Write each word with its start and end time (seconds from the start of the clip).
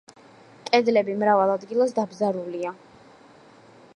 კედლები 0.69 1.17
მრავალ 1.19 1.53
ადგილას 1.57 1.95
დაბზარულია. 1.99 2.75